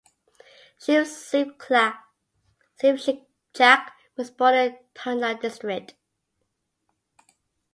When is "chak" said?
1.59-2.03